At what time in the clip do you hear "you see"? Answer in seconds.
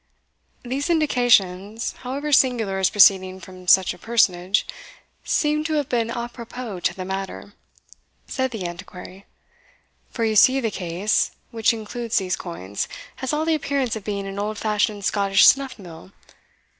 10.25-10.59